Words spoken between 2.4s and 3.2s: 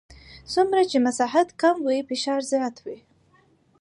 زیات وي.